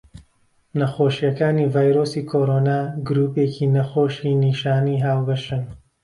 نەخۆشیەکانی 0.79 1.69
ڤایرۆسی 1.73 2.27
کۆڕۆنا 2.31 2.79
گرووپێکی 3.07 3.71
نەخۆشی 3.75 4.39
نیشانەی 4.45 5.03
هاوبەشن. 5.05 5.63